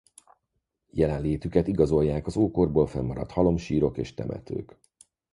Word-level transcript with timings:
Jelenlétüket 0.89 1.67
igazolják 1.67 2.25
az 2.27 2.37
ókorból 2.37 2.87
fennmaradt 2.87 3.31
halomsírok 3.31 3.97
és 3.97 4.13
temetők. 4.13 4.79